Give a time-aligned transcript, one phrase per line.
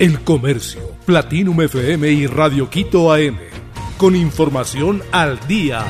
[0.00, 3.36] El Comercio, Platinum FM y Radio Quito AM.
[3.98, 5.84] Con información al día.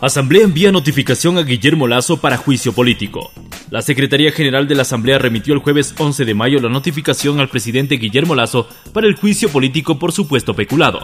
[0.00, 3.30] Asamblea envía notificación a Guillermo Lazo para juicio político.
[3.70, 7.48] La Secretaría General de la Asamblea remitió el jueves 11 de mayo la notificación al
[7.48, 10.98] presidente Guillermo Lazo para el juicio político por supuesto peculado.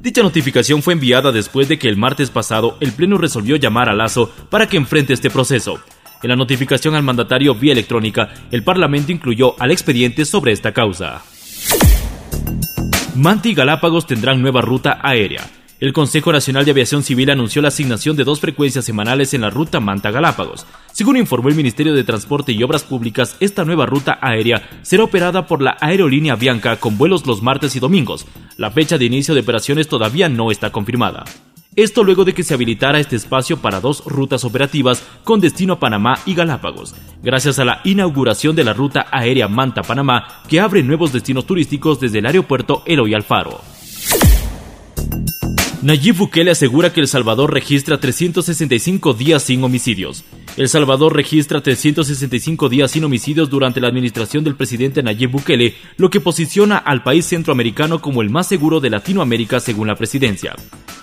[0.00, 3.94] Dicha notificación fue enviada después de que el martes pasado el Pleno resolvió llamar a
[3.94, 5.78] Lazo para que enfrente este proceso.
[6.26, 11.22] En la notificación al mandatario vía electrónica, el Parlamento incluyó al expediente sobre esta causa.
[13.14, 15.48] Manta y Galápagos tendrán nueva ruta aérea.
[15.78, 19.50] El Consejo Nacional de Aviación Civil anunció la asignación de dos frecuencias semanales en la
[19.50, 20.66] ruta Manta-Galápagos.
[20.90, 25.46] Según informó el Ministerio de Transporte y Obras Públicas, esta nueva ruta aérea será operada
[25.46, 28.26] por la aerolínea Bianca con vuelos los martes y domingos.
[28.56, 31.24] La fecha de inicio de operaciones todavía no está confirmada.
[31.76, 35.78] Esto luego de que se habilitara este espacio para dos rutas operativas con destino a
[35.78, 41.12] Panamá y Galápagos, gracias a la inauguración de la ruta aérea Manta-Panamá que abre nuevos
[41.12, 43.60] destinos turísticos desde el aeropuerto Eloy Alfaro.
[45.82, 50.24] Nayib Bukele asegura que El Salvador registra 365 días sin homicidios.
[50.56, 56.08] El Salvador registra 365 días sin homicidios durante la administración del presidente Nayib Bukele, lo
[56.08, 60.56] que posiciona al país centroamericano como el más seguro de Latinoamérica según la presidencia.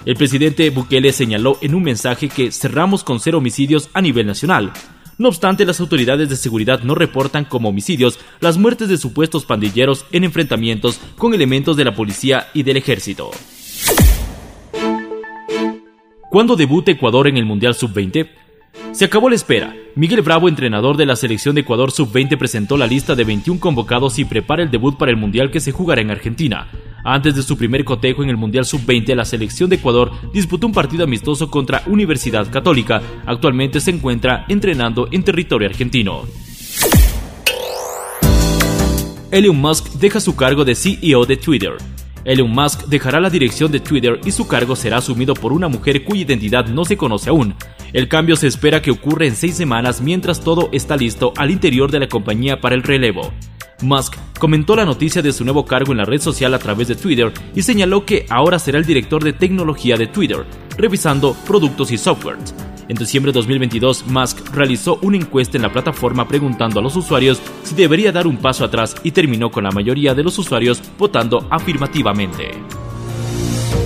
[0.06, 4.74] El presidente Bukele señaló en un mensaje que cerramos con cero homicidios a nivel nacional.
[5.20, 10.08] No obstante, las autoridades de seguridad no reportan como homicidios las muertes de supuestos pandilleros
[10.12, 13.30] en enfrentamientos con elementos de la policía y del ejército.
[16.32, 18.28] ¿Cuándo debuta Ecuador en el Mundial Sub-20?
[18.94, 19.76] Se acabó la espera.
[19.96, 24.20] Miguel Bravo, entrenador de la selección de Ecuador Sub-20, presentó la lista de 21 convocados
[24.20, 26.70] y prepara el debut para el Mundial que se jugará en Argentina.
[27.04, 30.74] Antes de su primer cotejo en el Mundial Sub-20, la selección de Ecuador disputó un
[30.74, 33.02] partido amistoso contra Universidad Católica.
[33.26, 36.22] Actualmente se encuentra entrenando en territorio argentino.
[39.32, 41.74] Elon Musk deja su cargo de CEO de Twitter.
[42.26, 46.04] Elon Musk dejará la dirección de Twitter y su cargo será asumido por una mujer
[46.04, 47.56] cuya identidad no se conoce aún.
[47.92, 51.92] El cambio se espera que ocurra en seis semanas mientras todo está listo al interior
[51.92, 53.32] de la compañía para el relevo.
[53.82, 56.96] Musk comentó la noticia de su nuevo cargo en la red social a través de
[56.96, 60.46] Twitter y señaló que ahora será el director de tecnología de Twitter,
[60.78, 62.56] revisando productos y softwares.
[62.88, 67.42] En diciembre de 2022, Musk realizó una encuesta en la plataforma preguntando a los usuarios
[67.64, 71.48] si debería dar un paso atrás y terminó con la mayoría de los usuarios votando
[71.50, 72.52] afirmativamente.